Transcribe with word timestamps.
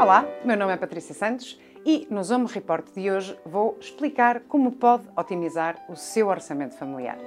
Olá, 0.00 0.26
meu 0.46 0.56
nome 0.56 0.72
é 0.72 0.78
Patrícia 0.78 1.14
Santos 1.14 1.60
e 1.84 2.08
no 2.10 2.24
Zoom 2.24 2.46
Report 2.46 2.86
de 2.94 3.10
hoje 3.10 3.38
vou 3.44 3.76
explicar 3.78 4.40
como 4.48 4.72
pode 4.72 5.06
otimizar 5.14 5.76
o 5.90 5.94
seu 5.94 6.28
orçamento 6.28 6.74
familiar. 6.74 7.18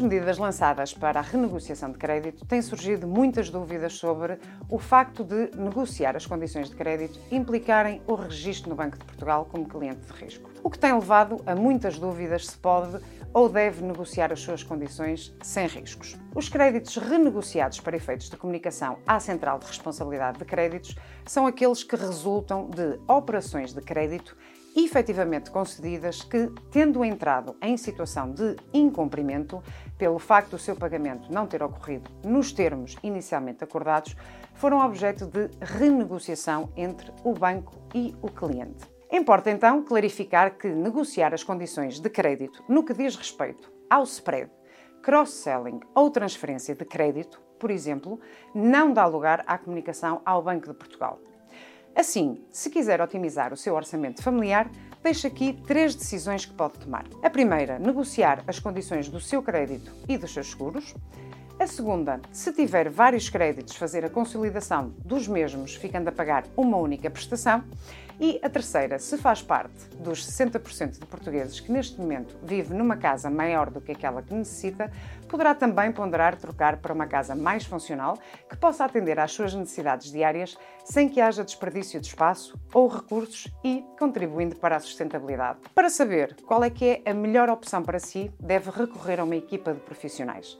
As 0.00 0.02
medidas 0.02 0.38
lançadas 0.38 0.94
para 0.94 1.20
a 1.20 1.22
renegociação 1.22 1.92
de 1.92 1.98
crédito, 1.98 2.46
têm 2.46 2.62
surgido 2.62 3.06
muitas 3.06 3.50
dúvidas 3.50 3.92
sobre 3.92 4.38
o 4.66 4.78
facto 4.78 5.22
de 5.22 5.50
negociar 5.54 6.16
as 6.16 6.24
condições 6.24 6.70
de 6.70 6.74
crédito 6.74 7.20
implicarem 7.30 8.00
o 8.06 8.14
registro 8.14 8.70
no 8.70 8.76
Banco 8.76 8.98
de 8.98 9.04
Portugal 9.04 9.44
como 9.44 9.68
cliente 9.68 10.00
de 10.06 10.12
risco. 10.24 10.48
O 10.62 10.70
que 10.70 10.78
tem 10.78 10.94
levado 10.94 11.42
a 11.44 11.54
muitas 11.54 11.98
dúvidas 11.98 12.46
se 12.46 12.56
pode 12.56 12.98
ou 13.34 13.46
deve 13.50 13.84
negociar 13.84 14.32
as 14.32 14.40
suas 14.40 14.62
condições 14.62 15.36
sem 15.42 15.66
riscos. 15.66 16.16
Os 16.34 16.48
créditos 16.48 16.96
renegociados 16.96 17.78
para 17.78 17.96
efeitos 17.96 18.30
de 18.30 18.38
comunicação 18.38 18.96
à 19.06 19.20
Central 19.20 19.58
de 19.58 19.66
Responsabilidade 19.66 20.38
de 20.38 20.46
Créditos 20.46 20.96
são 21.26 21.46
aqueles 21.46 21.84
que 21.84 21.94
resultam 21.94 22.70
de 22.70 22.98
operações 23.06 23.74
de 23.74 23.82
crédito 23.82 24.34
efetivamente 24.76 25.50
concedidas 25.50 26.22
que, 26.22 26.50
tendo 26.70 27.04
entrado 27.04 27.56
em 27.60 27.76
situação 27.76 28.30
de 28.30 28.56
incumprimento, 28.72 29.62
pelo 29.98 30.18
facto 30.18 30.50
do 30.50 30.58
seu 30.58 30.76
pagamento 30.76 31.32
não 31.32 31.46
ter 31.46 31.62
ocorrido 31.62 32.10
nos 32.24 32.52
termos 32.52 32.96
inicialmente 33.02 33.64
acordados, 33.64 34.16
foram 34.54 34.84
objeto 34.84 35.26
de 35.26 35.50
renegociação 35.60 36.70
entre 36.76 37.12
o 37.24 37.32
banco 37.32 37.74
e 37.94 38.14
o 38.22 38.28
cliente. 38.28 38.88
Importa 39.12 39.50
então 39.50 39.82
clarificar 39.82 40.56
que 40.56 40.68
negociar 40.68 41.34
as 41.34 41.42
condições 41.42 41.98
de 41.98 42.08
crédito 42.08 42.62
no 42.68 42.84
que 42.84 42.94
diz 42.94 43.16
respeito 43.16 43.72
ao 43.88 44.04
spread, 44.04 44.50
cross-selling 45.02 45.80
ou 45.94 46.10
transferência 46.10 46.74
de 46.74 46.84
crédito, 46.84 47.40
por 47.58 47.70
exemplo, 47.70 48.20
não 48.54 48.92
dá 48.92 49.06
lugar 49.06 49.42
à 49.46 49.58
comunicação 49.58 50.22
ao 50.24 50.42
Banco 50.42 50.68
de 50.68 50.74
Portugal. 50.74 51.18
Assim, 51.94 52.44
se 52.50 52.70
quiser 52.70 53.00
otimizar 53.00 53.52
o 53.52 53.56
seu 53.56 53.74
orçamento 53.74 54.22
familiar, 54.22 54.70
deixo 55.02 55.26
aqui 55.26 55.52
três 55.66 55.94
decisões 55.94 56.46
que 56.46 56.52
pode 56.52 56.78
tomar. 56.78 57.04
A 57.22 57.30
primeira, 57.30 57.78
negociar 57.78 58.44
as 58.46 58.58
condições 58.58 59.08
do 59.08 59.20
seu 59.20 59.42
crédito 59.42 59.92
e 60.08 60.16
dos 60.16 60.32
seus 60.32 60.50
seguros. 60.50 60.94
A 61.60 61.66
segunda, 61.66 62.22
se 62.32 62.54
tiver 62.54 62.88
vários 62.88 63.28
créditos, 63.28 63.76
fazer 63.76 64.02
a 64.02 64.08
consolidação 64.08 64.94
dos 65.04 65.28
mesmos, 65.28 65.74
ficando 65.74 66.08
a 66.08 66.12
pagar 66.12 66.46
uma 66.56 66.78
única 66.78 67.10
prestação. 67.10 67.62
E 68.18 68.40
a 68.42 68.48
terceira, 68.48 68.98
se 68.98 69.18
faz 69.18 69.42
parte 69.42 69.86
dos 69.98 70.26
60% 70.26 70.98
de 70.98 71.06
portugueses 71.06 71.60
que 71.60 71.70
neste 71.70 72.00
momento 72.00 72.34
vive 72.42 72.72
numa 72.72 72.96
casa 72.96 73.28
maior 73.28 73.68
do 73.68 73.78
que 73.78 73.92
aquela 73.92 74.22
que 74.22 74.32
necessita, 74.32 74.90
poderá 75.28 75.54
também 75.54 75.92
ponderar 75.92 76.34
trocar 76.36 76.78
para 76.78 76.94
uma 76.94 77.06
casa 77.06 77.34
mais 77.34 77.66
funcional 77.66 78.18
que 78.48 78.56
possa 78.56 78.86
atender 78.86 79.20
às 79.20 79.32
suas 79.32 79.52
necessidades 79.52 80.10
diárias 80.10 80.56
sem 80.82 81.10
que 81.10 81.20
haja 81.20 81.44
desperdício 81.44 82.00
de 82.00 82.06
espaço 82.06 82.58
ou 82.72 82.88
recursos 82.88 83.52
e 83.62 83.84
contribuindo 83.98 84.56
para 84.56 84.76
a 84.76 84.80
sustentabilidade. 84.80 85.60
Para 85.74 85.90
saber 85.90 86.36
qual 86.46 86.64
é 86.64 86.70
que 86.70 87.02
é 87.04 87.10
a 87.10 87.14
melhor 87.14 87.50
opção 87.50 87.82
para 87.82 87.98
si, 87.98 88.30
deve 88.40 88.70
recorrer 88.70 89.20
a 89.20 89.24
uma 89.24 89.36
equipa 89.36 89.74
de 89.74 89.80
profissionais 89.80 90.58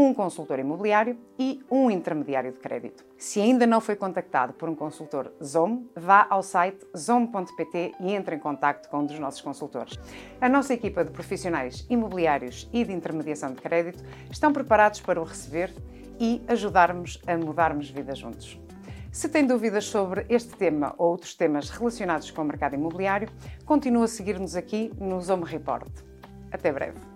um 0.00 0.14
consultor 0.14 0.58
imobiliário 0.58 1.18
e 1.38 1.60
um 1.70 1.90
intermediário 1.90 2.52
de 2.52 2.58
crédito. 2.58 3.04
Se 3.18 3.40
ainda 3.40 3.66
não 3.66 3.80
foi 3.80 3.94
contactado 3.94 4.54
por 4.54 4.68
um 4.68 4.74
consultor 4.74 5.30
ZOM, 5.44 5.84
vá 5.94 6.26
ao 6.30 6.42
site 6.42 6.86
zom.pt 6.96 7.92
e 8.00 8.12
entre 8.12 8.36
em 8.36 8.38
contato 8.38 8.88
com 8.88 9.00
um 9.00 9.06
dos 9.06 9.18
nossos 9.18 9.42
consultores. 9.42 9.98
A 10.40 10.48
nossa 10.48 10.72
equipa 10.72 11.04
de 11.04 11.10
profissionais 11.10 11.86
imobiliários 11.90 12.68
e 12.72 12.82
de 12.82 12.92
intermediação 12.92 13.52
de 13.52 13.60
crédito 13.60 14.02
estão 14.30 14.52
preparados 14.52 15.00
para 15.00 15.20
o 15.20 15.24
receber 15.24 15.74
e 16.18 16.40
ajudarmos 16.48 17.20
a 17.26 17.36
mudarmos 17.36 17.90
vida 17.90 18.14
juntos. 18.14 18.58
Se 19.12 19.28
tem 19.28 19.46
dúvidas 19.46 19.84
sobre 19.86 20.24
este 20.28 20.56
tema 20.56 20.94
ou 20.96 21.10
outros 21.10 21.34
temas 21.34 21.68
relacionados 21.68 22.30
com 22.30 22.42
o 22.42 22.44
mercado 22.44 22.74
imobiliário, 22.74 23.28
continue 23.66 24.04
a 24.04 24.08
seguir-nos 24.08 24.54
aqui 24.56 24.92
no 24.98 25.20
Zoom 25.20 25.42
Report. 25.42 25.90
Até 26.52 26.72
breve. 26.72 27.09